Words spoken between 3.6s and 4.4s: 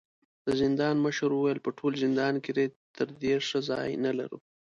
ځای نه لرو.